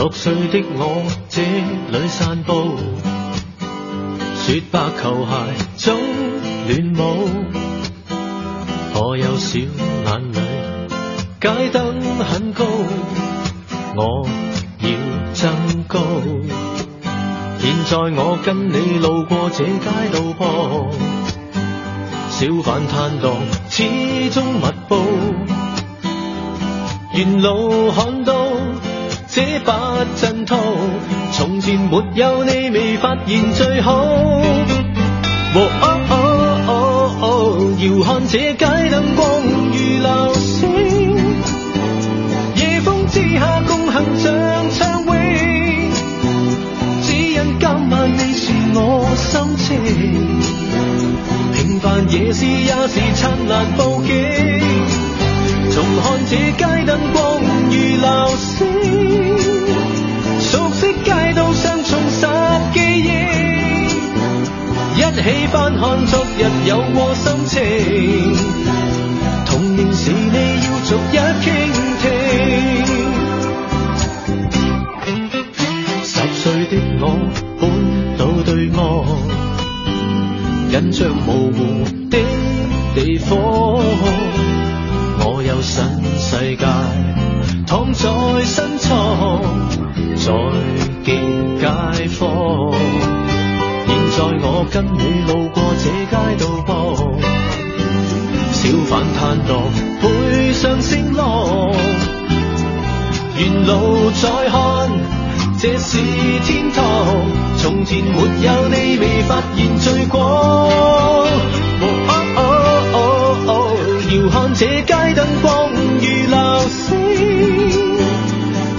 [0.00, 2.78] 六岁的我这里散步，
[4.34, 5.34] 雪白球鞋
[5.76, 6.00] 中
[6.66, 7.28] 乱舞，
[8.94, 10.40] 我有小眼泪，
[11.38, 12.64] 街灯很高，
[13.94, 14.26] 我
[14.78, 14.88] 要
[15.34, 16.00] 增高。
[17.58, 20.90] 现在我跟你路过这街道旁，
[22.30, 23.36] 小贩摊档
[23.68, 24.96] 始终密布，
[27.12, 28.49] 沿路看到。
[29.32, 30.56] 这把阵图，
[31.30, 33.92] 从前没有你未发现最好。
[33.92, 35.86] 哦哦
[36.66, 36.72] 哦
[37.20, 37.26] 哦，
[37.78, 39.24] 遥看这街灯光
[39.70, 39.72] 如
[40.02, 41.14] 流星，
[42.56, 44.32] 夜风之下共行像
[44.72, 45.14] 畅泳，
[47.02, 49.68] 只因今晚你是我心情。
[51.54, 55.09] 平凡夜市也是灿烂布景。
[55.72, 57.18] 重看这街灯光
[57.66, 58.66] 如流星，
[60.40, 62.26] 熟悉街道上重拾
[62.74, 63.08] 记忆，
[64.96, 67.58] 一起翻看昨日有过心情。
[69.46, 71.46] 童年时你要逐一倾
[72.02, 72.04] 听，
[76.04, 77.04] 十岁的我
[77.60, 77.62] 搬
[78.18, 78.78] 到对岸，
[80.72, 81.58] 印象模糊
[85.62, 85.84] 新
[86.18, 86.64] 世界，
[87.66, 88.08] 躺在
[88.44, 89.42] 新床，
[90.16, 90.32] 再
[91.04, 91.08] 见
[91.58, 92.72] 街坊。
[93.86, 96.72] 现在我跟你路过这街道旁，
[98.52, 99.50] 小贩摊档
[100.00, 101.70] 背上声浪，
[103.36, 104.58] 沿路再看，
[105.58, 105.98] 这是
[106.44, 106.80] 天堂。
[107.58, 110.20] 从前没有你，未发现最光。
[114.10, 116.36] 遥看这街灯光如流
[116.68, 116.98] 星，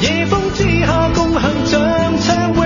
[0.02, 1.82] 夜风之下共行像
[2.20, 2.62] 畅泳。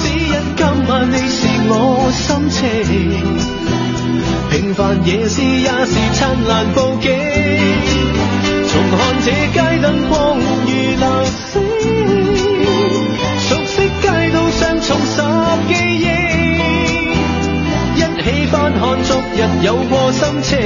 [0.00, 1.38] 只因今晚你是
[1.68, 1.72] 我
[2.12, 2.60] 心情，
[4.50, 7.10] 平凡夜市也是灿烂布景。
[8.68, 11.06] 重看这街灯光如流
[11.50, 11.60] 星，
[13.40, 15.16] 熟悉街道上重拾
[15.68, 16.00] 记忆。
[17.94, 20.56] 一起翻看昨日有过心情，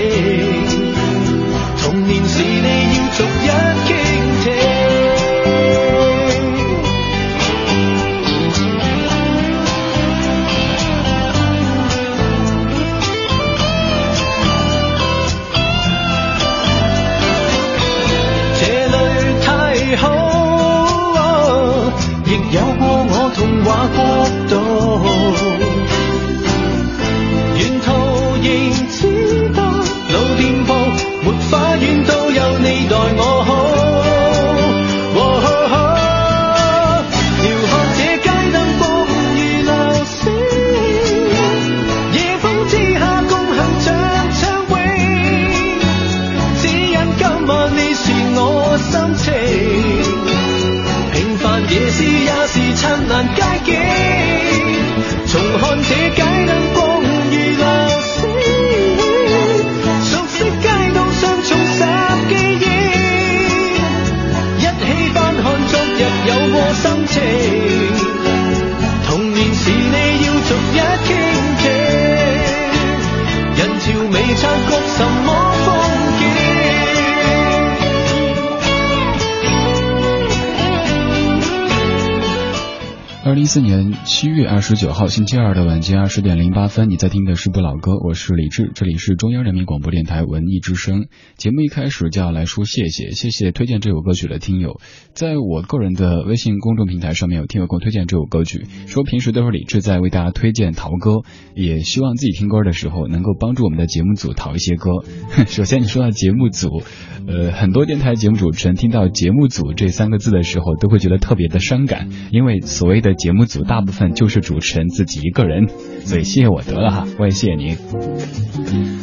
[84.69, 91.07] 十九号星期二的晚间二十点零八分，你在听的是不老歌，我是李志，这里是中央人民广播电台文艺之声。
[91.37, 94.81] 节目一开始就要来说谢谢，谢谢推荐这首歌曲的听友，
[95.15, 101.21] 在我个人的微信公众平台上面有听友给我推荐这首歌曲，说平时都是李志在为大家推荐淘歌，
[101.55, 104.91] 也希望自己听歌的时候能够帮助我们的节目组淘一些歌。
[105.47, 106.83] 首先你说到节目组，
[107.29, 113.37] 呃，很多电台节目主持人听到节目组这三个字的时候，都会觉得特别的伤感，因为所谓的节。
[113.37, 115.69] 目组大部分就是主持人自己一个人，
[116.05, 117.77] 所以谢谢我得了哈，我也谢谢您。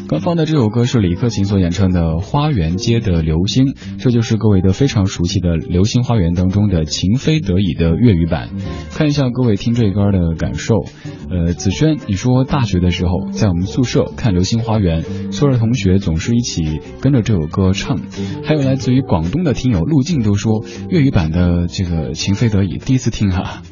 [0.08, 3.66] 刚放的这首歌是李克勤所演唱的《花园街的流星》，
[3.98, 8.50] 这就是各位都非常熟悉的《流星花园》当中的情非得已的粤语版。
[8.92, 10.86] 看一下各位听这歌的感受。
[11.32, 15.02] 呃，子轩，你说大学的时候在我们宿舍看《流星花园》，
[15.32, 18.00] 所有的同学总是一起跟着这首歌唱。
[18.44, 23.64] 还有来自于广东的听友陆静都说，粤语版的这个《情非得已》第一次听哈，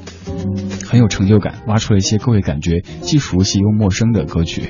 [0.85, 4.69] 很有成就感，挖出了一些各位感觉既熟悉又陌生的歌曲。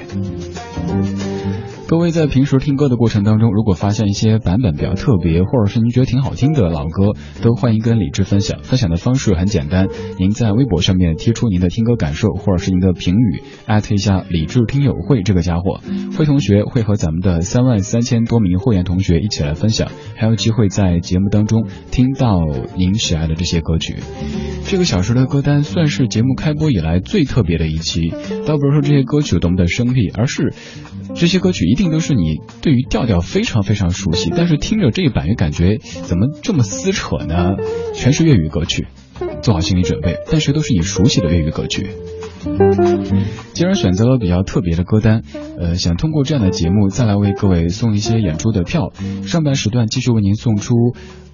[1.91, 7.11] 各位在平时听歌的过程当中，如果发现一些版本比较特别，或者是您觉得挺好听的老歌，
[7.41, 8.63] 都欢迎跟李志分享。
[8.63, 15.81] 分享的方式很简单，您在微博上面贴出您的听歌感受，或者是您的评语，艾特一下李志听友会这个家伙，
[16.17, 22.39] 会同学会和咱们的三万三千多名会员同学一起来分享，还有机会在节目当中听到
[22.77, 23.97] 您喜爱的这些歌曲。
[24.63, 28.13] 这个小时的歌单算是节目开播以来最特别的一期，
[28.47, 30.53] 倒不是说这些歌曲多么的生僻，而是
[31.13, 31.91] 这些歌曲一定。
[31.91, 37.57] 都是你对于调调非常非常熟悉，但是听着这一版又感觉怎么这么撕扯呢？
[37.93, 38.87] 全是粤语歌曲，
[39.41, 41.89] 做好心理准备，但是都是你熟悉的粤语歌曲。
[43.51, 45.21] 既然选择了比较特别的歌单，
[45.59, 48.93] 呃，想通过这样的节目再来为各位送一些演出的票。
[49.23, 50.75] 上半时段继续为您送出。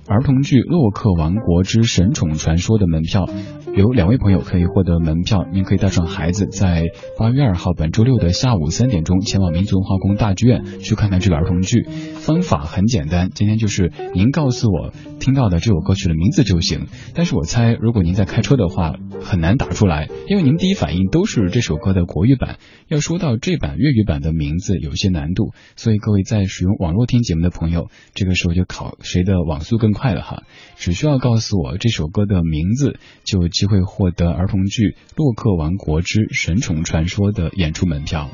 [0.09, 3.25] 儿童剧《洛克王国之神宠传说》的门票，
[3.75, 5.45] 有两位朋友可以获得门票。
[5.51, 6.85] 您可以带上孩子，在
[7.17, 11.83] 八月二号本周六的下午三点钟，前往民族文化宫大剧院去看看这个儿童剧。
[11.83, 16.87] 方法很简单，今天就是您告诉我听到的这首歌曲的名字就行。
[17.13, 22.59] 但是我猜，如果您在开车的话，很难打出来，因为您第一反应都是这首歌的国语版。
[22.87, 25.51] 要说到这版粤语版的名字，有些难度。
[25.75, 29.97] 所以各位在使用网络听节目的朋友，这个时候就考谁的网速更。
[29.97, 30.43] 快了哈，
[30.75, 34.83] 只需要告诉我这首歌的名字，就机会获得儿童剧
[35.15, 38.29] 《洛克王国之神宠传说》的演出门票。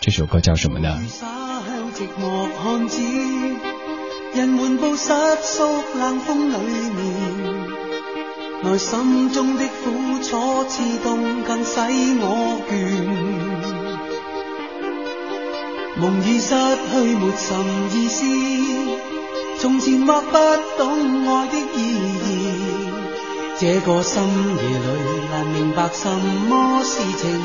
[0.00, 0.96] 这首歌叫什么呢？
[4.32, 5.12] 人满布失
[5.42, 5.64] 宿
[5.98, 7.02] 冷风里面，
[8.62, 11.80] 内心中的苦楚刺痛更使
[12.20, 12.72] 我倦。
[16.00, 16.54] 梦已失
[16.92, 17.58] 去，没什
[17.92, 18.24] 意思。
[19.58, 20.36] 从前或不
[20.78, 21.78] 懂爱的意
[22.22, 22.83] 义，
[23.66, 24.88] 这个深夜里
[25.32, 27.40] 难明白什么事情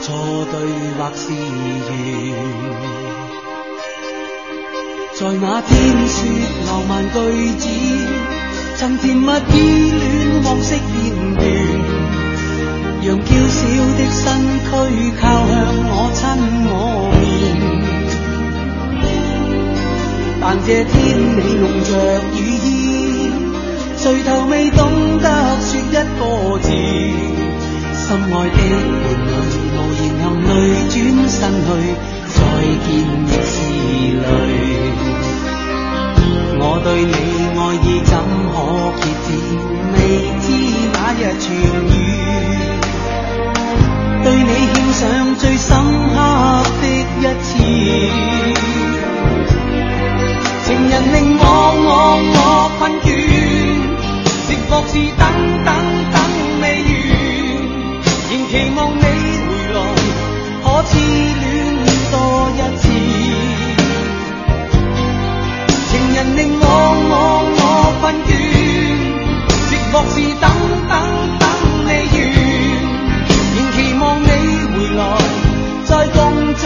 [0.00, 0.54] 错对
[0.98, 1.38] 或是缘。
[5.14, 5.70] 在那天
[6.08, 6.18] 说
[6.66, 7.14] 浪漫句
[7.56, 7.68] 子，
[8.78, 10.90] 曾甜蜜依恋往昔片
[11.36, 11.40] 段，
[13.04, 13.62] 让娇小
[13.94, 14.26] 的身
[14.66, 14.68] 躯
[15.20, 15.54] 靠向
[15.86, 16.18] 我亲
[16.66, 16.74] 我
[17.14, 17.22] 面。
[20.40, 20.92] 但这天
[21.36, 21.88] 你弄着
[22.34, 22.36] 雨
[22.66, 22.68] 衣，
[24.02, 24.80] 垂头未懂
[28.10, 29.30] 心爱的伴侣，
[29.70, 30.50] 无言含泪
[30.90, 30.92] 转
[31.30, 31.70] 身去，
[32.26, 32.38] 再
[32.82, 32.90] 见
[33.22, 33.54] 亦是
[34.18, 34.26] 泪。
[36.58, 37.14] 我对你
[37.54, 38.12] 爱意怎
[38.50, 38.52] 可
[38.98, 39.28] 竭止？
[39.94, 39.96] 未
[40.40, 40.44] 知
[40.90, 41.46] 哪日痊
[41.86, 41.94] 愈，
[44.24, 45.00] 对你献上
[45.36, 45.70] 最深
[46.12, 46.16] 刻
[46.80, 46.82] 的
[47.20, 47.48] 一次。
[50.66, 51.44] 情人令我
[51.86, 51.88] 我
[52.34, 52.38] 我
[52.76, 53.06] 困倦，
[54.48, 55.22] 寂寞是等
[55.64, 55.70] 等
[60.90, 61.44] 痴恋
[62.10, 62.14] 多
[62.50, 62.82] 一次。
[65.88, 66.64] 情人令我
[67.10, 67.14] 我
[67.56, 67.62] 我
[68.00, 68.28] 困倦，
[69.70, 70.44] 寂寞是等
[70.88, 70.92] 等
[71.38, 71.42] 等
[71.86, 72.16] 未完，
[73.56, 74.26] 仍期望你
[74.74, 75.00] 回来，
[75.84, 76.18] 再共
[76.54, 76.64] 做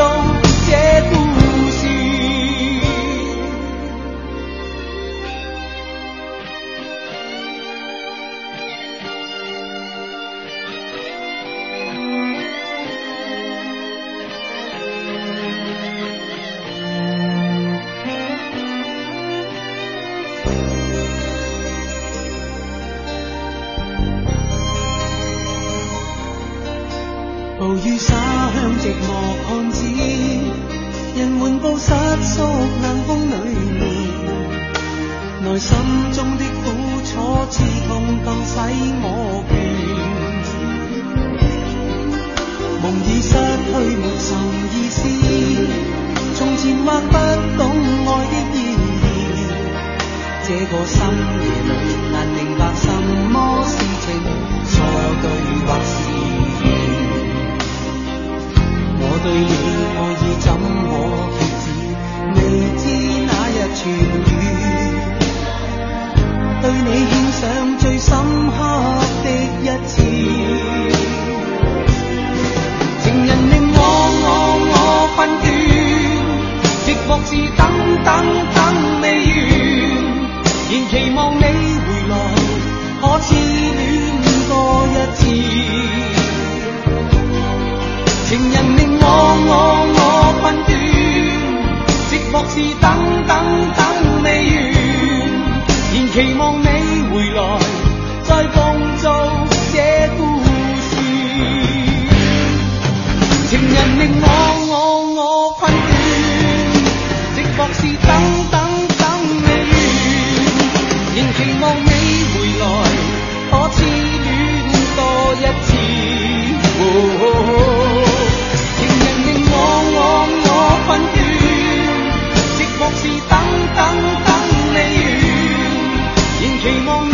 [126.64, 127.13] 期望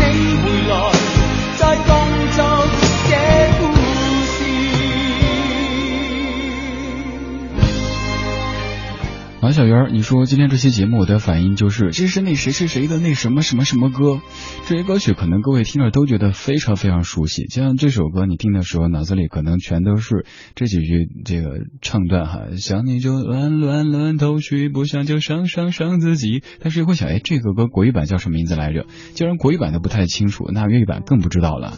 [9.51, 14.21] 马小圆，你说今天这期节目我的反应就是这是那谁谁谁的那什么什么什么歌，
[14.69, 28.87] 这些歌曲可能各位听着都觉得非常非常熟悉，就像这首歌你听的时候脑子里可能全都是这几句这个唱段哈，想你就乱乱乱头绪，不想就伤伤伤自己，但是又会想哎这个歌国语版叫什么名字来着？
[29.15, 31.77] 既然国语版都不太清楚，那粤语版更不知道了。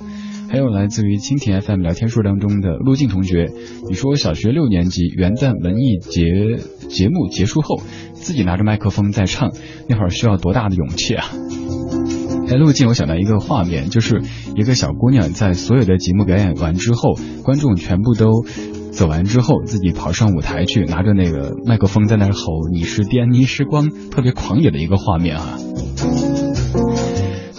[0.53, 3.51] 还有来自于蜻蜓 FM 聊天数当中的陆静同学，
[3.89, 7.81] 你说小学六年级元旦文艺节节目结束后，
[8.13, 9.51] 自己拿着麦克风在唱，
[9.89, 11.25] 那会儿需要多大的勇气啊？
[12.51, 14.21] 哎，陆静，我想到一个画面，就是
[14.55, 18.45] 一个小姑娘在所有的节目表演完之后，观众全部都
[18.91, 25.59] 走完之后，自己跑上舞台去，拿着那个麦克风在那儿吼“你是电，你是光”，特别狂野的一个画面啊。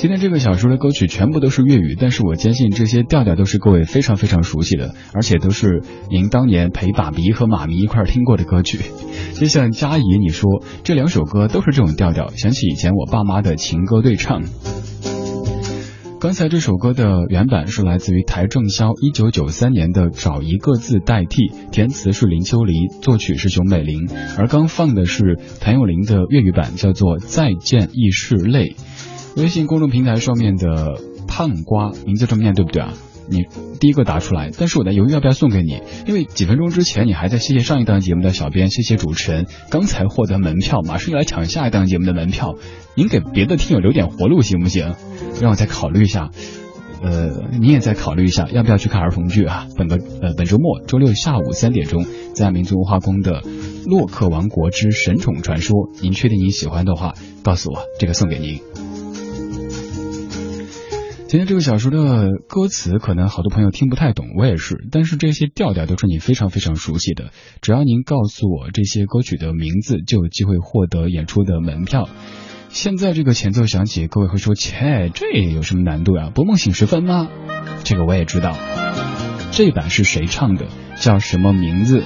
[0.03, 8.79] 今天这个小说的歌曲全部都是粤语，但是我坚信这些调调都是各位非常非常熟悉的，而且都是您当年陪爸比和妈咪一块听过的歌曲。
[9.39, 14.41] 就像佳怡你说这两首歌都是这种调调，想起以前我爸妈的情歌对唱。
[16.19, 28.69] 刚才这首歌的原版是来自于邰正宵一九九三年的《找一个字代替》，填词是林秋离，作曲是熊美玲，而刚放的是谭咏麟的粤语版，叫做《再见亦是泪》。
[29.36, 32.94] 微信公众平台上面的胖瓜名字这么念对不对啊？
[33.30, 33.46] 你
[33.80, 42.56] 第一个答出来，但是我在犹豫要不要送给你，因为几分钟之前你还在谢谢上一档节目的小编，谢谢主持人，刚才获得门票，马上又来抢下一档节目的门票，
[42.96, 44.94] 您给别的听友留点活路行不行？
[45.42, 46.32] 让我再考虑一下，
[47.02, 47.30] 呃，
[47.62, 49.68] 你也再考虑一下，要不要去看儿童剧啊？
[49.78, 53.42] 本个呃本周末周六下午三点钟，在民族文化宫的
[53.86, 58.83] 《洛克王国之神宠传说》，您确定您喜欢的话，告诉我，这个送给您。
[61.34, 67.32] 今天这个小说的歌词可能好多朋友听不太懂，我也是，但是这些调调都是你非常非常熟悉的。
[67.60, 72.08] 只要您告诉我这些歌曲的名字，就有机会获得演出的门票。
[72.70, 76.30] 现在这个前奏响起，各位会说：“切，这有什么难度呀？
[76.36, 77.28] 不梦醒时分吗？”
[77.84, 78.56] 这个我也知道。
[79.50, 80.68] 这版是谁唱的？
[80.98, 82.04] 叫什么名字？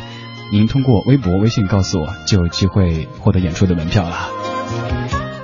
[0.54, 4.30] 您通过微博、微信告诉我，就有机会获得演出的门票了。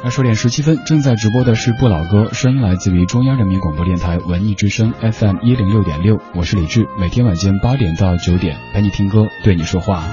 [0.03, 10.03] 二十点十七分，正在直播的是不老歌，声音来自于中央人民广播电台文艺之声 FM 一零六点六，我是李志，每天晚间八点到九点陪你听歌，对你说话。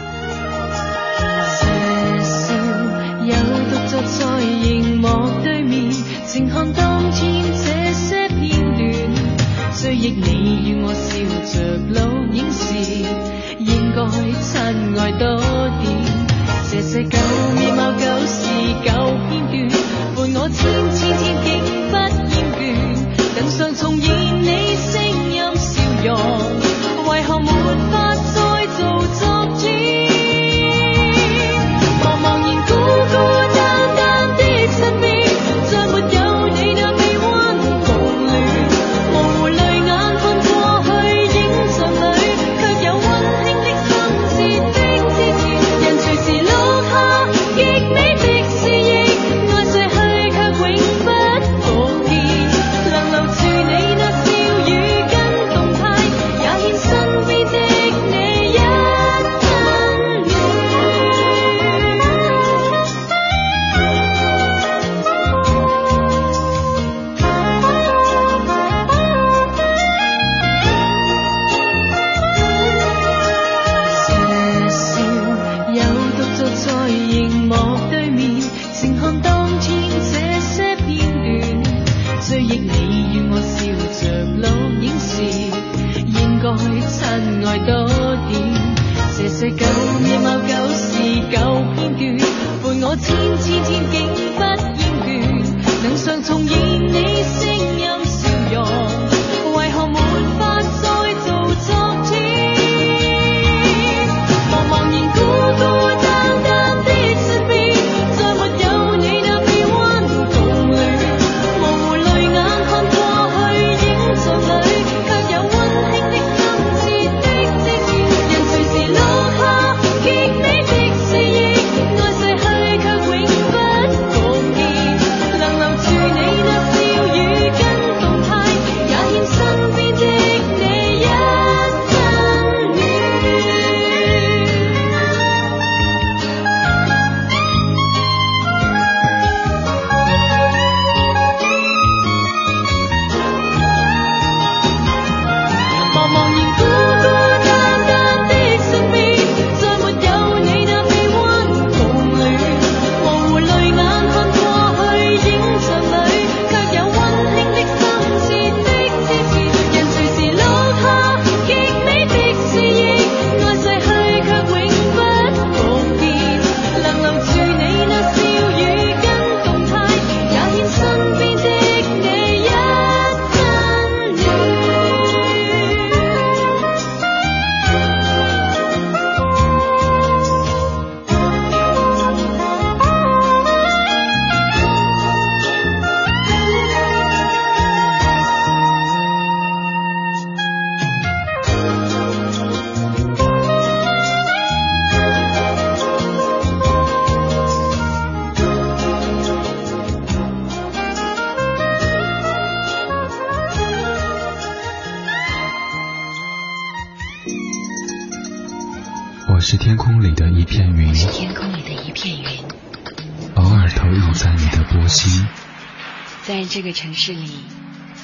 [216.30, 217.28] 在这个城市里，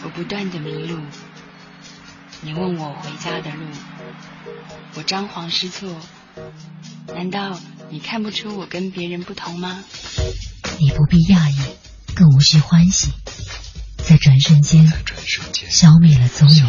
[0.02, 0.98] 我不断的迷路。
[2.40, 3.64] 你问我回家的路，
[4.96, 5.94] 我张皇失措。
[7.14, 7.56] 难道
[7.88, 9.84] 你看不出我跟别人不同吗？
[10.80, 11.56] 你不必讶异，
[12.16, 13.12] 更无需欢喜，
[13.98, 14.92] 在转瞬间
[15.70, 16.68] 消灭了踪影。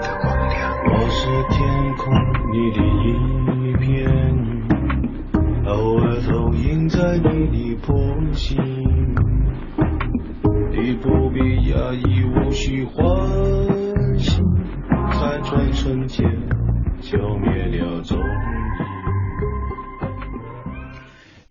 [0.00, 0.56] 的光亮。
[0.92, 1.56] 我是天
[1.96, 2.04] 空
[2.52, 3.06] 里的一
[3.76, 7.94] 片云，偶尔投影在你的波
[8.32, 8.56] 心。
[10.70, 11.38] 你不必
[11.70, 12.96] 压抑，无需欢
[14.18, 14.40] 喜，
[15.10, 16.24] 在转瞬间
[17.00, 18.85] 消灭了踪影。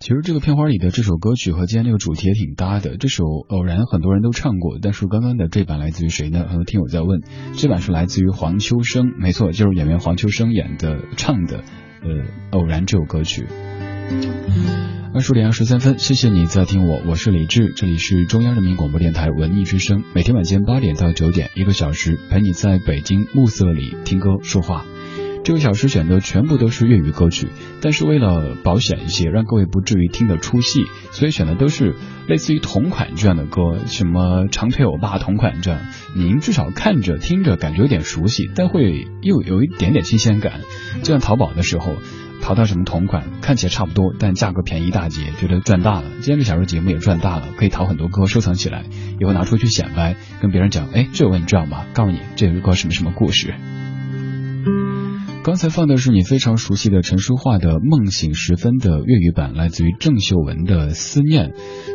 [0.06, 2.96] 其实这个片花里的这首歌曲和今天这个主题也挺搭的。
[2.96, 6.46] 这首偶然很多人都唱过，但是刚刚的这版来自于谁呢？
[6.48, 11.64] 很多听友在问，这版是来自于黄秋生，没错，就是演员黄秋生演的唱的，
[12.04, 12.10] 呃，
[12.52, 13.48] 偶然这首歌曲。
[15.16, 24.86] 二十点二十三分，谢谢你在听我，我是李志，这里是中央人民广播电台文艺之声，每天晚间八点到九点，一个小时陪你在北京暮色里听歌说话。
[25.46, 31.94] 这个小时选的全部都是粤语歌曲，但是为了保险一些，让各位不至于听得出戏，所以选的都是
[32.28, 35.80] 类似于同款这样的歌，什么长腿欧巴同款这样，
[36.16, 40.62] 您至少看着听着感觉有点熟悉，但会又有一点点新鲜感。
[41.04, 41.94] 就像淘宝的时候，
[42.42, 46.10] 淘到什么同款，看起来差不多，但价格便宜一大截，觉得赚大了。
[46.22, 48.86] 今天这小时节目也赚大了，可以淘很多歌收藏起来，
[49.20, 51.86] 以后拿出去显摆，跟别人讲，哎，这个你知道吗？
[51.94, 53.54] 告诉你这首歌什么什么故事。
[55.46, 61.50] 刚才放的是你非常熟悉的陈淑桦的《梦醒时分》的粤语版，来自于郑秀文的《思念》。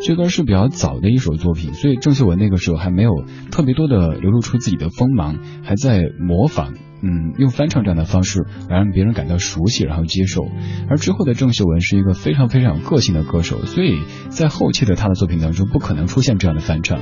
[0.06, 3.10] 这歌是比较早的一首作品，所以郑秀文那个时候还没有
[3.50, 10.42] 特别多的流露出自己的锋芒，还在模仿，嗯，用翻唱这样的方式来让别人感到熟悉，然后接受。
[10.88, 17.00] 而之后的郑秀文是一个非常非常有个性的歌手，所以在后期的他的作品当中不可能出现这样的翻唱，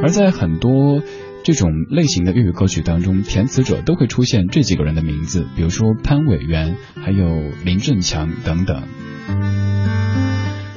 [0.00, 1.02] 而在很多。
[1.44, 8.82] 这种类型的粤语歌曲当中，填词者都会出现这几个人的名字，比如说潘伟元，还有林振强等等。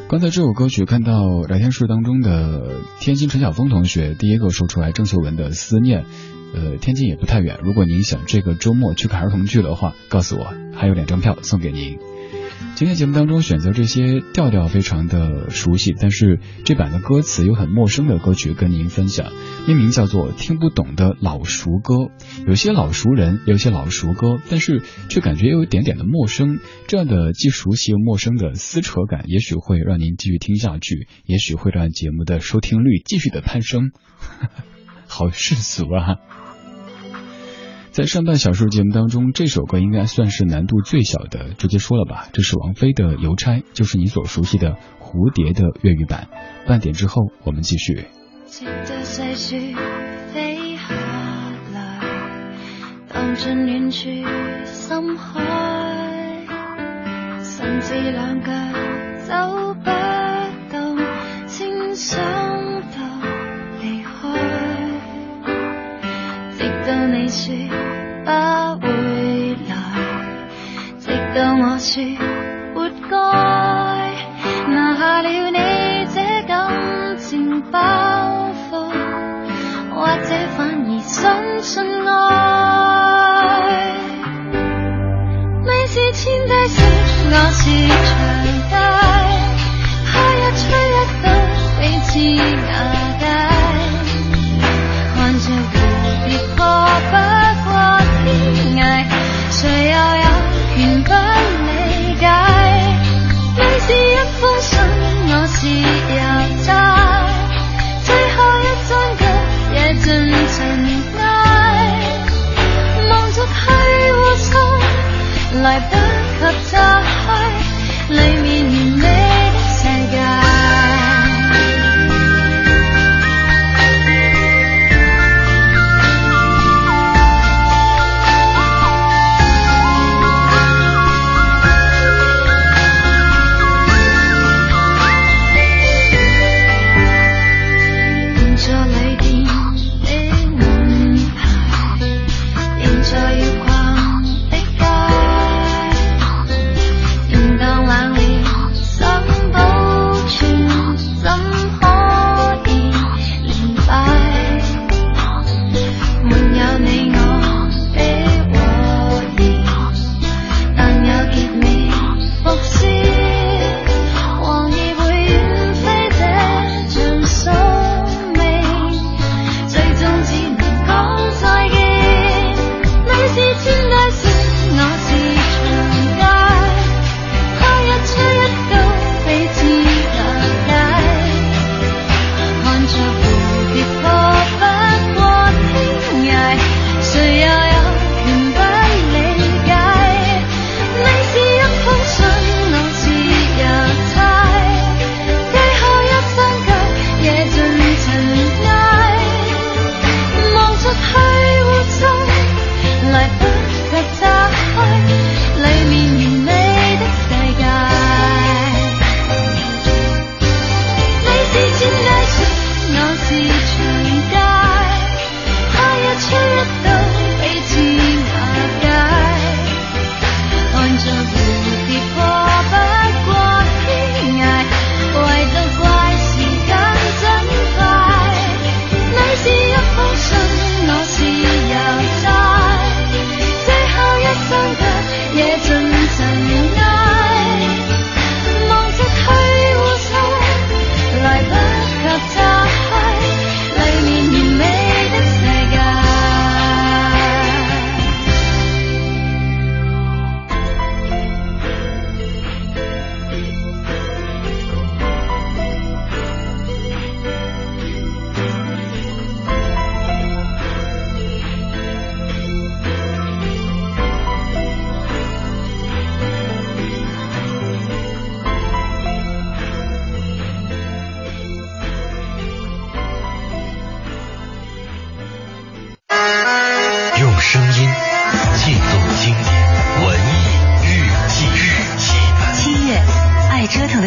[0.08, 6.06] 刚才这首歌曲看到聊天室当中的天津陈晓峰同学第一个说出来郑秀文的思念，
[6.54, 11.98] 呃，天津也不太远，如果您想这个周末去看儿童剧的话，告诉我，还有两张票送给您。
[12.76, 19.32] 今天节目当中选择这些调调非常的熟悉，但是这版的歌词又很陌生的歌曲跟您分享，
[19.66, 21.94] 命名叫做《听不懂的老熟歌》。
[22.46, 26.60] 有些老熟人，有些老熟歌，但是却感觉又有一点点的陌生。
[26.88, 33.92] 这样的既熟悉又陌生的撕扯感，也许会让您继续听下去，也许会让节目的收听率继续的攀升。
[35.08, 36.45] 好世俗啊！
[37.96, 46.28] 在上半小时节目当中，这首歌应该算是难度最小的，直接说了吧，这是王菲的《邮差》，就是你所熟悉的蝴蝶的粤語版。
[46.68, 48.08] 半點之後，我們繼續。
[48.48, 49.74] 直到細雪
[50.34, 50.94] 飛下
[51.74, 52.02] 來，
[53.14, 54.10] 蕩進遠處
[54.66, 56.46] 深海，
[57.42, 58.52] 甚至兩腳
[59.24, 59.90] 走不
[60.70, 60.98] 動，
[61.48, 62.75] 請想
[67.36, 67.54] 到你說
[68.24, 68.32] 不
[68.80, 68.88] 會
[69.68, 69.76] 來，
[71.00, 71.92] 直到我說
[72.74, 72.78] 活
[73.10, 73.14] 該，
[74.72, 75.60] 拿下了你
[76.14, 76.18] 這
[76.48, 77.80] 感情包
[78.72, 78.88] 袱，
[79.94, 82.14] 或者反而相信愛。
[85.66, 86.80] 你是天低色，
[87.32, 87.64] 我是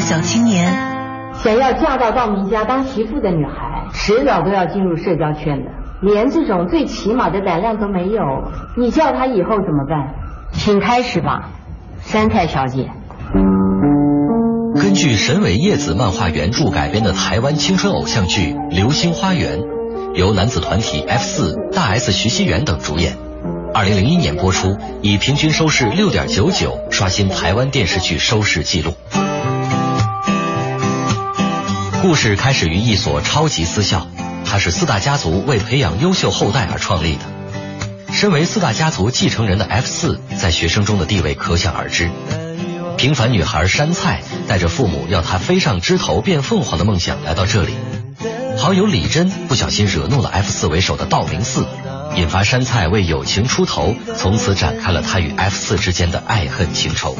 [0.08, 0.72] 小青年，
[1.34, 5.70] 想要嫁到道明家当媳妇的女孩，迟早都要进入社交圈的。
[6.00, 8.22] 连这种最起码的胆量都没有，
[8.74, 10.14] 你叫她以后怎么办？
[10.52, 11.50] 请开始吧，
[12.00, 12.88] 山菜小姐。
[14.76, 19.58] 根据神尾叶子漫画原著改编的台湾青春偶像剧《流星花园》，
[20.14, 23.12] 由男子团体 F 四、大 S、徐熙媛等主演。
[23.74, 28.94] 二零零一年播出，以平均收视六点九九刷新台湾电视剧收视纪录。
[32.00, 34.06] 故事开始于一所超级私校，
[34.44, 38.12] 它是四大家族为培养优秀后代而创立的。
[38.12, 42.08] 身为四大家族继承人的 F 四，在学生中的地位可想而知。
[42.96, 47.74] 平凡女孩山菜带着父母要她飞上枝头变凤凰的梦想来到这里，
[48.56, 51.66] 好友李珍不小心惹怒了 F 四为首的道明寺，
[52.14, 57.16] 引发山菜为友情出头，从此展开了他与 F 四之间的爱恨情仇。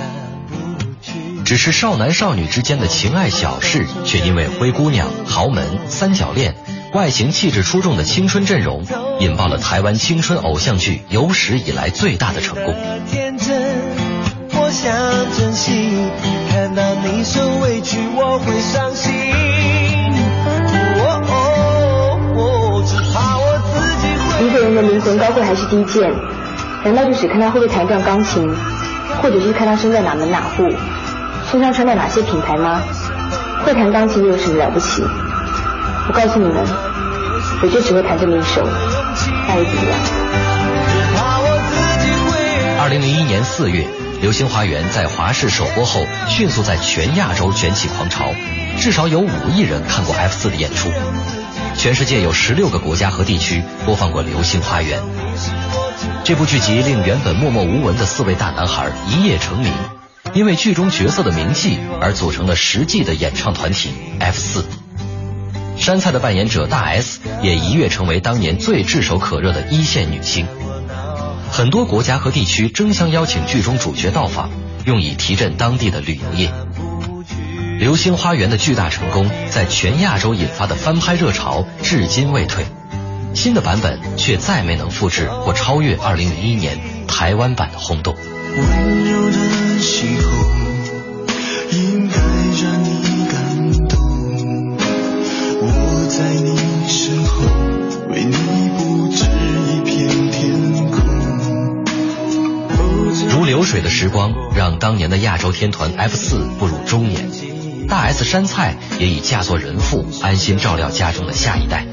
[1.48, 6.54] 只是少男少女之间的情爱小事，却因为灰姑娘、豪门、三角恋、
[6.92, 8.84] 外形气质出众的青春阵容，
[9.18, 12.74] 引爆了台湾青春偶像剧有史以来最大的成功。
[14.50, 14.92] 我想
[15.38, 16.11] 珍惜，
[16.50, 19.14] 看到你受委屈我会伤心。
[24.46, 26.12] 一个人的灵魂高贵还是低贱？
[26.84, 28.46] 难道就只看他会不会弹一段钢琴，
[29.22, 30.68] 或者是看他生在哪门哪户，
[31.50, 32.82] 身上穿的哪些品牌吗？
[33.64, 35.02] 会弹钢琴又有什么了不起？
[35.02, 36.62] 我告诉你们，
[37.62, 38.62] 我就只会弹这么一首，
[39.46, 39.98] 那又怎么样？
[42.80, 43.87] 二零零一年四月。
[44.20, 48.34] 《流星花园》在华视首播后，迅速在全亚洲卷起狂潮，
[48.76, 50.90] 至少有五亿人看过 F 四的演出。
[51.76, 55.00] 全世界有十六个国家和地区播放过《流星花园》。
[56.24, 59.72] 这部剧集令原本默默无闻的四位大男孩一夜成名，
[60.35, 64.64] 因为剧中角色的名气而组成了实际的演唱团体 F 四。
[65.77, 70.47] 山菜的扮演者大 S 也一跃成为当年最炙手可热的一线女星。
[71.51, 74.51] 很多国家和地区争相邀请剧中主角到访，
[74.85, 76.49] 用以提振当地的旅游业。
[77.79, 82.67] 《流星花园》的巨大成功，在全亚洲引发的翻拍热潮至今未退，
[83.35, 88.17] 新的版本却再没能复制或超越2001年台湾版的轰动。
[89.79, 90.27] 温柔的邂逅，
[91.71, 92.17] 应该
[92.62, 92.91] 让你
[93.31, 93.37] 感
[93.88, 93.97] 动。
[95.61, 95.67] 我
[96.09, 97.45] 在你身后，
[98.11, 98.33] 为你
[98.77, 99.25] 布置
[99.69, 100.99] 一片天空。
[103.29, 107.31] 如流水的时光，让当年的亚洲天团 F 四步入中年，
[107.87, 111.87] 大 S 山菜也已嫁作人妇，安心照料家中的下一代。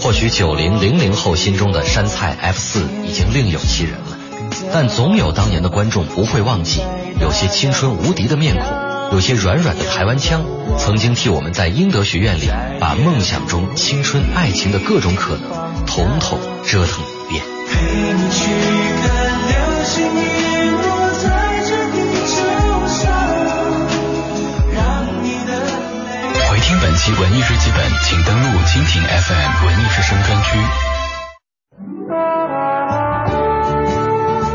[0.00, 4.15] 或许九零零零后心中的山菜 F 四已经另有其人了，
[4.72, 6.82] 但总有当年的观众不会忘记，
[7.20, 10.44] 有些青春无敌的面孔，有些软软的台湾腔，
[10.78, 17.44] 曾经替我们在英德学院里把梦想中青春爱情的各种可能，统统折腾一遍。
[17.68, 18.48] 陪你去
[19.02, 19.10] 看
[19.48, 21.26] 流星雨落在
[21.64, 22.36] 这地球
[22.86, 23.04] 上，
[24.72, 24.80] 让
[25.22, 26.48] 你的泪。
[26.48, 30.58] 回听本期文艺日记本，请登录蜻蜓 FM 文艺之声专区。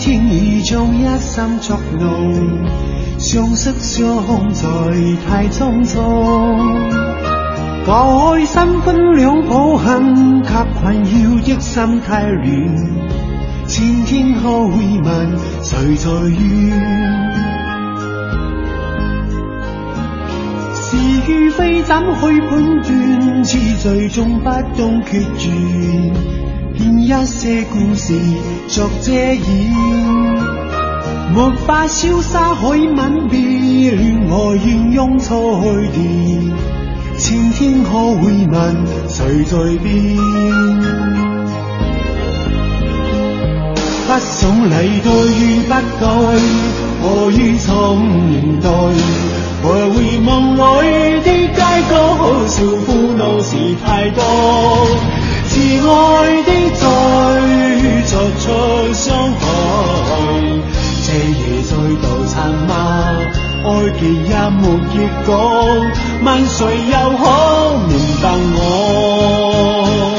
[0.00, 2.08] 天意中一心作弄，
[3.18, 4.66] 相识相在
[5.28, 6.00] 太匆匆。
[7.84, 12.46] 割開新婚兩抱幸，卻困擾的心太乱。
[13.66, 16.40] 千天可會問誰在怨？
[20.72, 20.96] 是
[21.30, 22.50] 与非怎去判
[22.82, 23.44] 断？
[23.44, 25.50] 痴醉中不懂決絕。
[26.80, 28.18] 编一些故事
[28.66, 29.42] 作遮掩，
[31.34, 33.38] 没法潇洒可以吻别，
[33.90, 35.60] 恋爱愿用错
[35.92, 36.50] 地，
[37.18, 40.16] 前天可会问谁在边？
[44.06, 46.08] 不想离对与不对，
[47.02, 47.68] 何于从
[48.30, 48.70] 年代？
[49.62, 50.58] 徘徊梦里
[51.20, 51.92] 的街角，
[52.46, 54.22] 笑苦恼事太多，
[55.60, 55.92] 是爱
[56.42, 56.82] 的再
[58.06, 58.42] 作出
[58.94, 59.40] 伤害。
[61.04, 61.70] 这夜再
[62.00, 62.34] 度沉
[62.66, 62.72] 默？
[63.62, 63.68] 爱
[63.98, 64.94] 结也没结
[65.26, 65.30] 果，
[66.24, 67.22] 问谁又可
[67.88, 67.90] 明
[68.22, 68.24] 白
[68.56, 70.09] 我？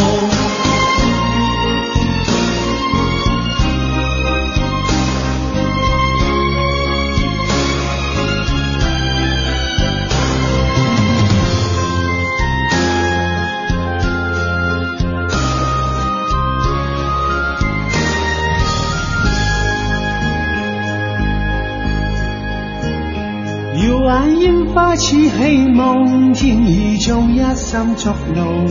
[24.11, 28.67] 眼烟花似希望，天意将一心捉弄，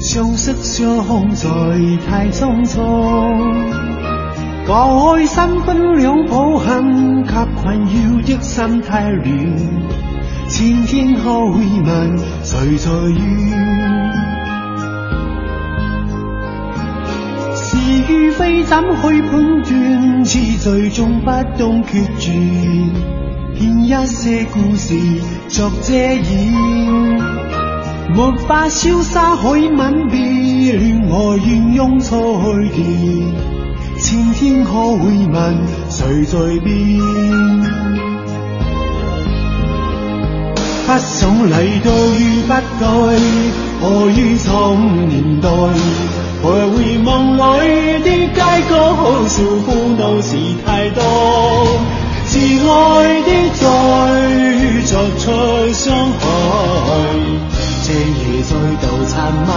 [0.00, 1.46] 相识相空在
[2.08, 2.80] 太匆匆。
[4.66, 9.26] 割开三分两抱憾，给困扰的心太乱。
[10.48, 13.20] 千天可会问谁在怨？
[17.56, 17.76] 是
[18.10, 20.24] 与非怎去判断？
[20.24, 22.32] 痴醉中不懂决绝。
[23.58, 24.94] 编一些故事
[25.48, 26.52] 作遮掩，
[28.14, 33.24] 没法潇洒可以吻别，恋爱愿用错地，
[34.02, 35.56] 前天可会问
[35.88, 37.00] 谁在边？
[40.86, 41.90] 不想离对
[42.20, 42.84] 与不对，
[43.80, 45.48] 何于从年代？
[46.42, 47.38] 徘徊梦里
[48.04, 48.38] 的街
[48.68, 48.74] 角，
[49.26, 51.00] 笑苦恼事太多。
[52.38, 53.62] 是爱的罪
[54.84, 55.24] 作出
[55.72, 56.20] 伤害，
[57.82, 58.52] 这夜再
[58.86, 59.48] 度残吗？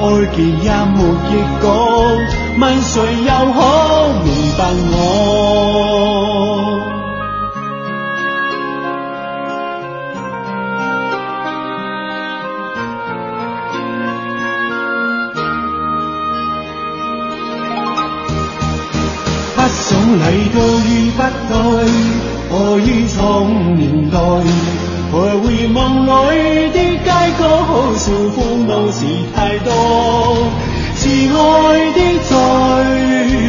[0.00, 0.02] 爱
[0.34, 2.16] 结也没结果，
[2.58, 3.58] 问谁又可
[4.24, 4.92] 明白我？
[22.72, 24.16] 在于从年代？
[25.12, 26.08] 徘徊梦里
[26.70, 27.42] 的街角，
[27.98, 29.04] 笑苦恼事
[29.36, 29.70] 太多。
[30.96, 31.04] 挚
[31.36, 31.38] 爱
[31.92, 32.32] 的罪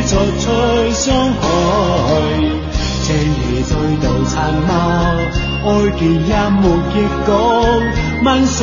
[0.07, 0.43] 作出
[0.91, 1.41] 伤害，
[3.05, 3.71] 这夜再
[4.05, 4.69] 度残吗？
[5.63, 6.93] 爱结也没结
[7.25, 7.31] 果，
[8.25, 8.59] 问谁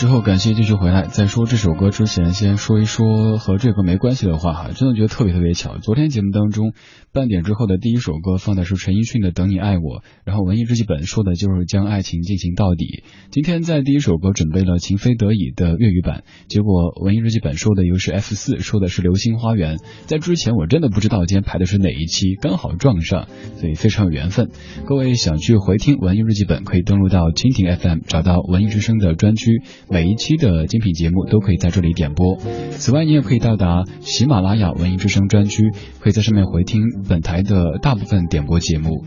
[0.00, 1.02] 之后，感谢继续回来。
[1.02, 5.76] 在说这首歌之前，先说一说和这个没关系的话哈，真的觉得特别特别巧。
[5.76, 6.72] 昨天节目当中，
[7.12, 13.04] 半点之后的第一首歌放的是陈奕迅的《等你爱我》，然后文艺日记本说的就是将爱情进行到底。
[13.30, 19.76] 今天在第一首歌准备了《情非得已》的粤语版，结果文艺日记本说的又是 F 四，说的是《流星花园》。
[20.06, 24.48] 在之前我真的不知道今天排的是哪一期，刚好撞上，所以非常有缘分。
[24.86, 29.60] 各位想去回听文艺日记本，可以登录到蜻蜓 FM，找到文艺之声的专区。
[29.90, 32.36] 每一期的精品节目都可以在这里点播。
[32.70, 39.04] 此外，你也可以到达喜马拉雅文艺之声专区，可以在上面回听本台的大部分点播节目。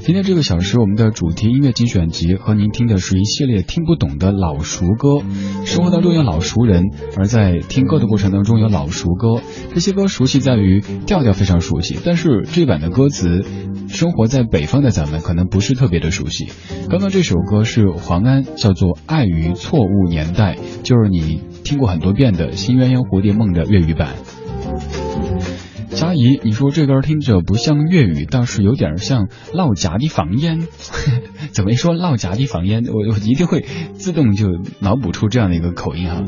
[0.00, 5.18] 今天这个小时，我们的主题音乐精选集和您听的是一系列听不懂的老熟歌。
[5.64, 6.84] 生活当中有老熟人，
[7.16, 9.40] 而在听歌的过程当中有老熟歌。
[9.74, 13.44] 这些歌熟悉在于调调非常熟悉，但是这版的歌词，
[13.88, 16.48] 生活在北方的咱们可能不是特别的熟悉。
[16.88, 24.14] 刚刚这首歌是黄安，叫做《爱于错误年代》，就是你听过很多遍的《新鸳鸯蝴蝶梦》的粤语版。
[25.96, 30.60] 佳怡，你说这歌听着不像粤语，倒是有点像老家的方言。
[31.52, 33.64] 怎么一说老家的方言，我我一定会
[33.94, 34.46] 自动就
[34.78, 36.22] 脑补出这样的一个口音哈。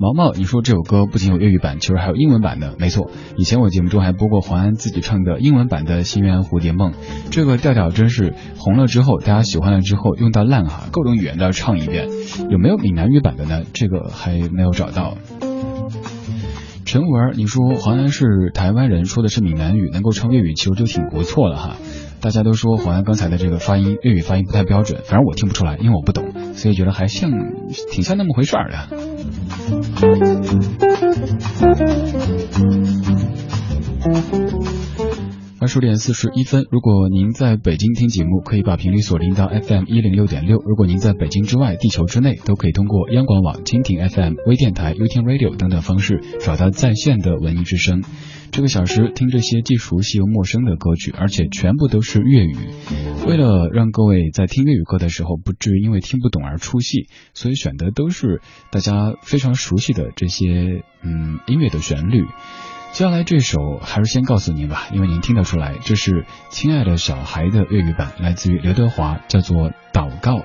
[0.00, 2.76] 毛毛，你说这首歌不仅有粤语版，其实还有英文版的。
[2.78, 6.92] 没错，以前我节目中还播过黄安自己唱的英文版的《新鸳蝴蝶梦》，
[7.30, 12.08] 这个调调真是红了之后，大家喜欢了之后用到烂哈，各种语言都要唱一遍。
[12.48, 13.64] 有没有闽南语版的呢？
[13.74, 15.18] 这个还没有找到。
[16.90, 21.76] 陈文，你说黄安是台湾人，说的是闽南语，能够唱粤语，其实就挺不错了哈。
[22.20, 27.30] 大家都说黄安刚才的这个发音，粤语发音不太标准，反正我听不出来，因为我不懂，所以觉得还像，
[27.92, 28.88] 挺像那么回事儿的。
[35.70, 48.02] 十点四十一分，如果您在北京听节目，可以把频率锁定到 FM 一零六点六；如果您在北京之外、地球之内，都可以通过央广网、蜻蜓 FM、微电台、优听 Radio 等等方式找到在线的文艺之声。
[48.50, 52.56] 这个小时听这些既熟悉又陌生的歌曲，而且全部都是粤语。
[53.28, 58.40] 为了让各位在听粤语歌的时候不至于因为听不懂而出戏，所以选的都是
[58.72, 62.24] 大家非常熟悉的这些嗯音乐的旋律。
[62.92, 66.10] 接下来这首还是先告诉您吧，因为您听得出来，这是
[66.50, 70.38] 《亲爱的小孩》的粤语版，来自于刘德华，叫做《祷告》。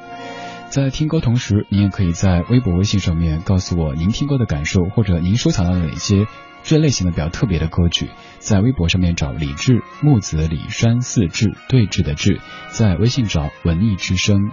[0.70, 6.28] 在听歌同时，您也可以在微博、微信上面告诉我您听歌的感受，或者您收藏到哪些
[6.64, 8.10] 这类型的比较特别的歌曲。
[8.39, 12.39] 在微博上面找李志木子李山四志对峙的志，
[12.70, 14.52] 在微信找文艺之声。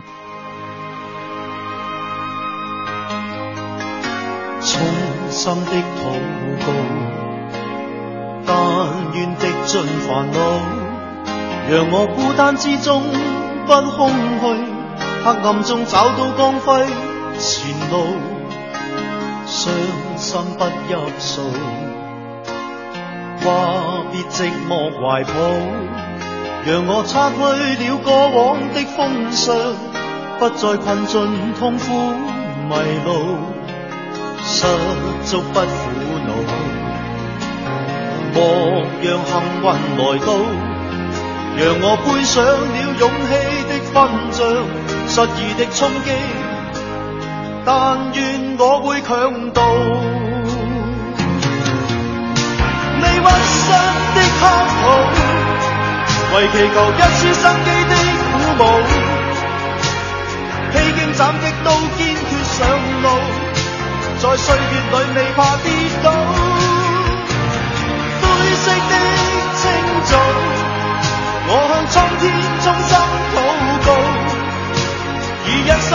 [4.60, 4.80] 衷
[5.30, 6.51] 心的禱
[9.72, 10.36] 盡煩惱，
[11.70, 13.02] 讓我孤單之中
[13.66, 14.10] 不空
[14.42, 14.58] 虛，
[15.24, 16.84] 黑暗中找到光輝
[17.38, 18.04] 前路，
[19.46, 19.70] 傷
[20.16, 21.40] 心不入數，
[23.42, 23.48] 話
[24.12, 25.32] 別寂寞懷抱，
[26.66, 27.40] 讓我擦去
[27.82, 29.56] 了過往的风霜，
[30.38, 31.94] 不再困進痛苦
[32.68, 32.74] 迷
[33.06, 33.38] 路。
[34.44, 34.66] 失
[35.24, 35.64] 足不苦
[38.34, 38.38] 莫
[39.02, 39.30] 讓幸
[39.60, 39.64] 运
[39.98, 40.28] 来到，
[41.56, 43.30] 让我背上了勇气
[43.68, 43.94] 的勳
[44.32, 44.40] 章，
[45.06, 46.08] 失意的冲击，
[47.64, 47.70] 但
[48.14, 48.20] 愿
[48.58, 49.10] 我会强
[49.52, 49.60] 渡。
[53.00, 53.26] 未屈
[53.60, 53.68] 身
[54.14, 54.42] 的黑
[54.78, 54.82] 土，
[56.34, 57.92] 為祈求一丝生机的
[58.32, 58.64] 鼓舞，
[60.72, 61.68] 披荆斩棘都
[61.98, 62.58] 坚决上
[63.02, 63.06] 路。
[64.18, 64.60] 在岁月
[64.90, 65.66] 里未怕跌
[66.04, 66.06] 倒，
[68.62, 68.94] 色的
[69.60, 69.62] 清
[70.04, 70.12] 早，
[71.48, 72.22] 我向苍天
[72.62, 72.92] 衷心
[73.34, 73.36] 祷
[73.86, 73.88] 告，
[75.46, 75.90] 以一生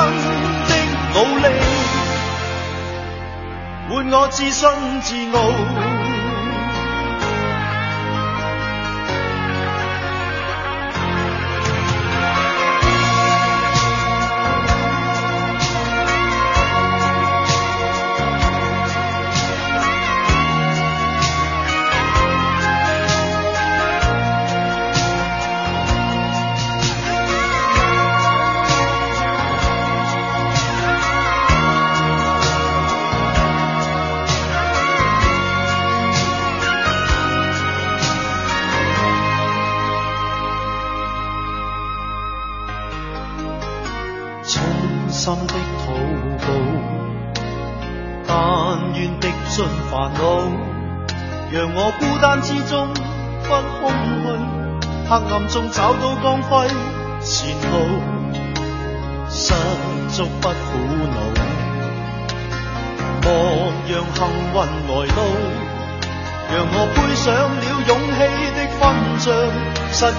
[0.68, 0.72] 的
[1.14, 1.46] 努力
[3.90, 4.62] 换我自信
[5.02, 5.97] 自傲。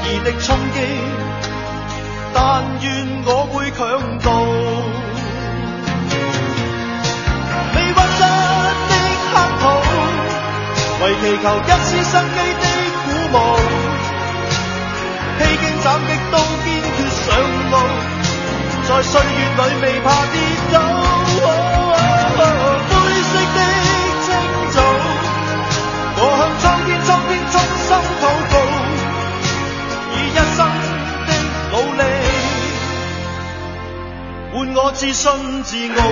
[0.09, 0.77] 意的冲击，
[2.33, 2.87] 但愿
[3.27, 3.79] 我会强
[4.21, 4.27] 度。
[7.75, 8.21] 未屈身
[8.89, 8.93] 的
[9.35, 9.63] 黑土，
[11.05, 11.45] 为祈求。
[35.19, 36.08] 心自爱。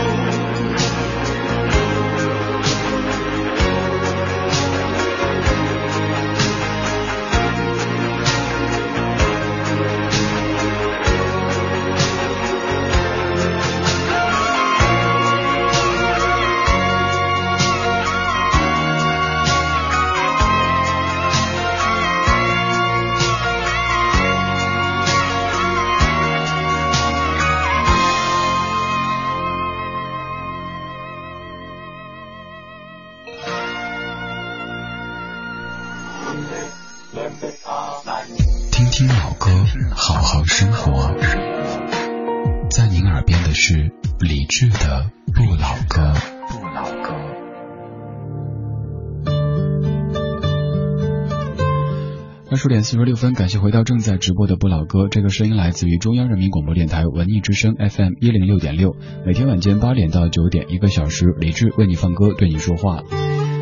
[52.66, 55.06] 十点四十六分，感谢回到正在直播的不老歌。
[55.08, 58.96] 这个声音来自于中央人民广播电台文艺之声 FM 一零六点六。
[59.24, 63.04] 每天晚间八点到九点，一个小时，李志为你放歌，对你说话。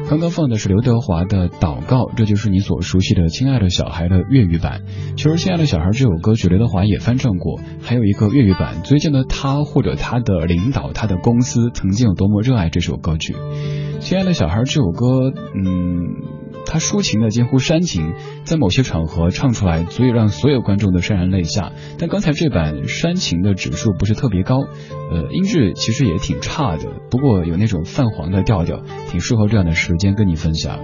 [0.08, 4.80] 刚刚放的是刘德华的《祷告》，这就是你所熟悉的《亲爱的小孩》的粤语版。
[5.18, 8.80] 其实《亲爱的小孩》这首歌曲，刘德华也翻唱过，还有一个粤语版。
[8.84, 13.34] 最近的他或者他的领导、他的公司曾经有多么热爱这首歌曲，
[13.98, 16.33] 《亲爱的小孩》这首歌，嗯。
[16.66, 21.72] 他抒情的近乎煽情，在某些场合唱出来，足以让所有观众都潸然泪下。
[21.98, 24.60] 但刚才这版煽情的指数不是特别高，
[25.10, 30.78] 呃，音质其实也挺差的，不过有那种泛黄的调调，挺适合这样的时间跟你分享。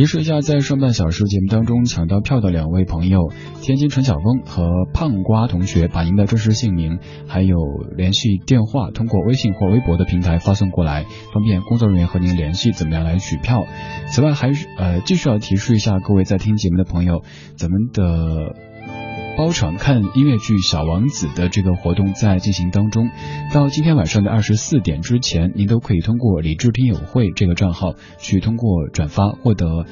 [0.00, 3.30] 提示一下，在上半小时节目当中抢到票的两位朋友，
[3.60, 7.58] 天津陈晓峰和胖瓜同学，把您的真实姓名还有
[7.98, 13.66] 联系电话通过微信或微博的平台发送过来，方便工作人员和您联系，怎么样来取票？
[14.10, 17.22] 此外，还是呃，继续要提示一下各位在听节目的朋友，
[17.56, 18.69] 咱们的。
[19.40, 23.08] 包场看音乐剧《小王子》的这个活动在进行当中，
[23.54, 29.86] 到今天晚上的二十四点之前，您都可以通过李智听友会这个账号去通过转发获得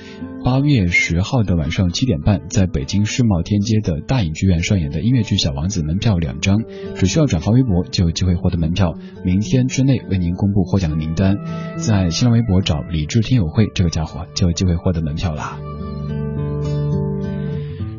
[0.45, 6.59] 八月十号的晚上七点半在北京世贸天阶的大影剧院上演的音乐剧《小王子》门票两张，
[6.95, 8.97] 只需要转发微博就有机会获得门票。
[9.25, 11.39] 明天之内为您公布获奖的名单，
[11.79, 15.59] 在新浪微博找李智听友会这个家伙就有机会获得门票啦。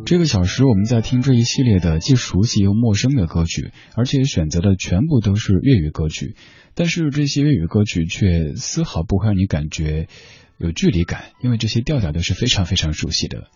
[0.10, 6.36] 这个小时我们在听这一系列的既熟悉又陌生的歌曲，而且选择的全部都是粤语歌曲，
[6.74, 10.08] 但是这些粤语歌曲却丝毫不会让你感觉
[10.58, 13.52] 有距离感，因为这些调调都是非常非常熟悉的。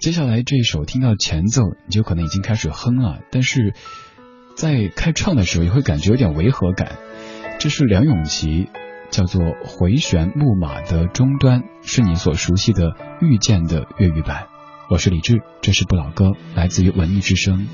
[0.00, 3.74] 接下来这一首听到前奏你就可能已经开始哼了，但是
[4.56, 6.96] 在开唱的时候也会感觉有点违和感。
[7.58, 8.68] 这是梁咏琪
[9.10, 14.46] 叫做《回旋木马的终端》，是你所熟悉的《遇见》的粤语版。
[14.90, 17.68] 我是李志，这是不老歌，来自于文艺之声。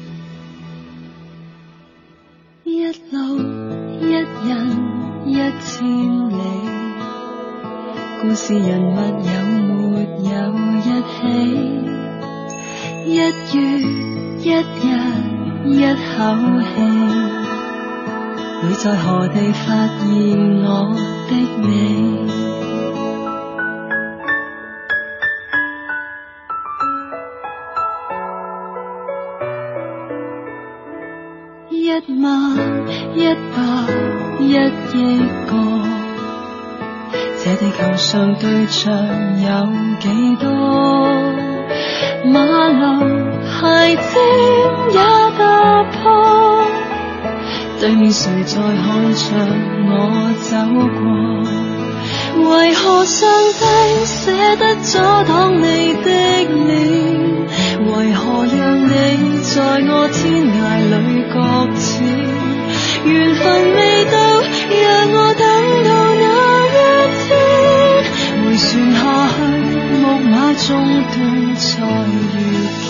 [2.64, 3.38] 一路
[4.00, 4.26] 一人
[5.24, 5.86] 一千
[6.28, 6.34] 里，
[8.20, 11.14] 故事人物有没有一起？
[13.06, 13.30] 一月
[14.42, 14.58] 一日
[15.70, 16.18] 一口
[16.62, 16.66] 气，
[18.60, 20.02] 会在何地发现
[20.64, 20.66] 我
[21.30, 22.34] 的你？
[38.14, 38.94] 上对象
[39.42, 39.48] 有
[39.98, 40.06] 几
[40.36, 40.46] 多？
[42.30, 42.38] 马
[42.68, 43.10] 路
[43.42, 44.06] 鞋尖
[44.92, 44.98] 也
[45.36, 46.62] 踏破，
[47.80, 49.26] 对面谁在看着
[49.90, 49.92] 我
[50.38, 50.54] 走
[50.94, 51.02] 过？
[52.52, 53.60] 为何上帝
[54.04, 56.06] 舍得阻挡你的
[56.68, 56.78] 脸？
[57.80, 58.92] 为何让你
[59.42, 59.52] 在
[59.90, 60.22] 我天
[60.54, 60.94] 涯里
[61.34, 61.34] 搁
[61.74, 61.90] 浅？
[63.06, 63.42] 缘分
[63.74, 64.16] 未到，
[64.70, 65.18] 让我
[68.74, 68.98] 传，下
[69.28, 69.38] 去，
[70.00, 70.66] 木马中
[71.12, 71.16] 断
[71.54, 72.84] 再遇。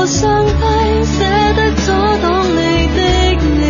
[0.00, 1.18] 我伤悲，舍
[1.56, 1.90] 得阻
[2.22, 2.56] 挡你
[2.94, 3.00] 的
[3.58, 3.66] 脸，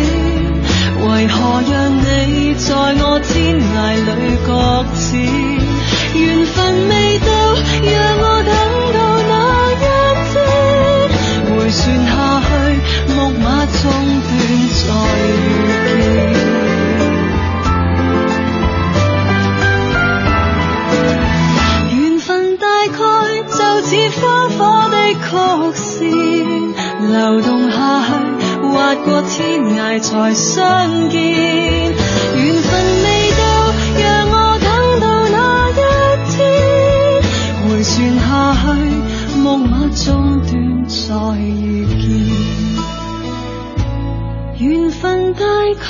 [1.09, 1.37] 为何
[1.71, 4.07] 让你在我天涯里
[4.45, 5.09] 搁浅？
[6.13, 7.29] 缘分未到。
[27.19, 28.11] 流动下去，
[28.65, 32.71] 划过天涯才相见，缘分
[33.03, 33.07] 未
[33.37, 33.43] 到，
[33.99, 34.69] 让我等
[35.01, 35.71] 到那一
[36.31, 36.37] 天。
[37.67, 38.23] 回旋下
[38.55, 38.57] 去，
[39.37, 40.51] 木马中断
[40.87, 40.97] 再
[41.37, 41.85] 遇
[44.57, 45.85] 见，缘分大概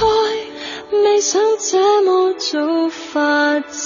[0.91, 3.78] 未想这么早发展。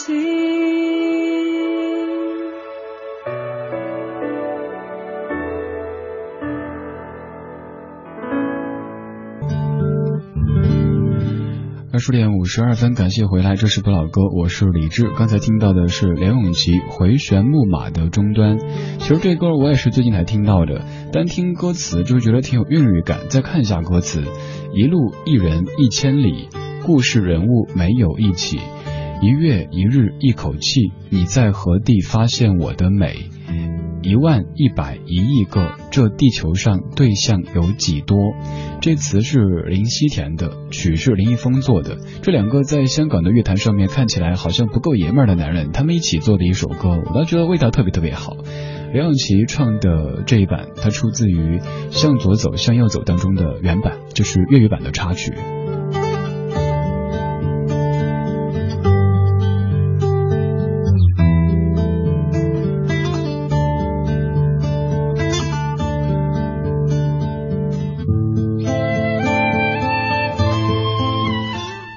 [12.05, 15.09] 十点五十二分，感谢回来，这是不老歌，我是李志。
[15.17, 18.59] 刚才听到的是梁咏琪《回旋木马的终端》。
[18.99, 20.83] 其实这歌我也是最近才听到的，
[21.13, 23.19] 单听歌词就觉得挺有韵律感。
[23.29, 24.21] 再看一下歌词：
[24.73, 26.49] 一路一人一千里，
[26.85, 28.59] 故事人物没有一起，
[29.21, 33.29] 一月一日一口气，你在何地发现我的美？
[34.03, 38.17] 一万一百一亿个，这地球上对象有几多？
[38.81, 39.39] 这词是
[39.69, 41.97] 林夕填的，曲是林一峰做的。
[42.21, 48.35] 这两个在香港的乐坛上面看起来好像不够爷们儿的男人，他们一起做的一首歌，我倒觉得味道特别特别好。
[48.93, 51.57] 梁咏琪唱的这一版，它出自于
[51.89, 55.31] 《向左走，向右走》当中的原版，就是粤语版的插曲。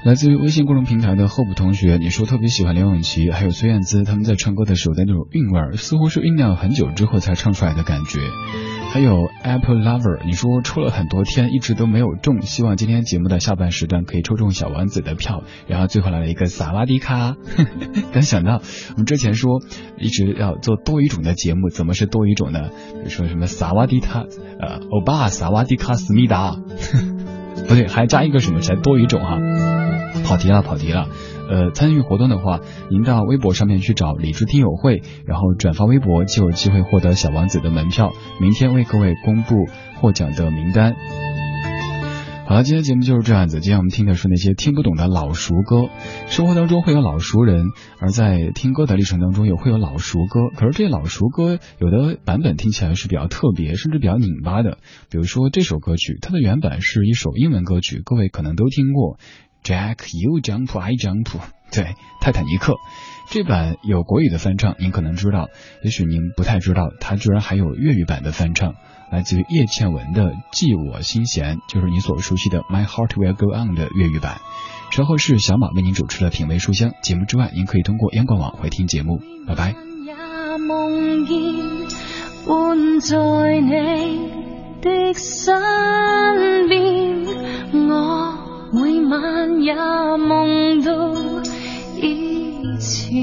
[0.06, 8.20] 来自于微信公众平台的候补同学，你说特别喜欢梁咏琪还有孙燕姿，他们在唱歌的时候的那种韵味儿，似乎是酝酿很久之后才唱出来的感觉。
[8.92, 17.34] 还有 Apple Lover，你说抽了很多天一直都没有中，希望今天节目的下半时段可以抽中小丸子的票，然后最后来了一个萨瓦迪卡。
[18.12, 19.60] 刚想到我们之前说
[19.98, 22.68] 一直要做多语种的节目，怎么是多语种呢？
[22.92, 24.20] 比如说什么萨瓦迪卡，
[24.60, 26.52] 呃，欧巴萨瓦迪卡思密达，
[27.66, 29.75] 不对，还加一个什么才多语种哈。
[30.26, 31.08] 跑题了，跑题了。
[31.48, 32.58] 呃，参与活动的话，
[32.90, 38.12] 您到微博上面去找理智听友会，然后转发微博就有机会获得小王子的门票。
[38.40, 39.54] 明天为各位公布
[40.00, 40.96] 获奖的名单。
[42.48, 43.60] 好了，今天节目就是这样子。
[43.60, 45.88] 今天我们听的是那些听不懂的老熟歌。
[46.26, 47.66] 生活当中会有老熟人，
[48.00, 50.48] 而在听歌的历程当中也会有老熟歌。
[50.56, 54.78] 可是这老熟歌有的版本听起来是比较特别，甚至比较拧巴的。
[55.10, 59.18] 比如说这首歌曲，它的原版是一首英文歌曲，各位可能都听过。
[59.66, 61.26] Jack, you jump, I jump。
[61.72, 62.76] 对，泰坦尼克
[63.28, 65.48] 这版有国语的翻唱，您可能知道，
[65.82, 68.74] 也许您不太知道，它居然还有粤语版的翻唱，
[69.10, 74.38] 来自于叶倩文的《寄我心弦》，就是你所熟悉的《My Heart Will Go On》的粤语版。
[74.92, 79.20] 稍后是小马为您主持的品味书香节目之外，您可以通过央广网回听节目。
[79.48, 79.74] 拜拜。
[88.78, 89.74] 每晚也
[90.18, 90.92] 梦到
[91.96, 93.16] 以前，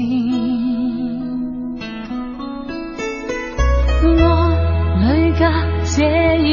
[4.02, 5.46] 爱里隔
[5.84, 6.02] 这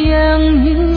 [0.07, 0.90] 样远，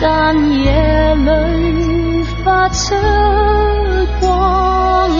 [0.00, 2.94] 但夜里发出
[4.20, 5.10] 光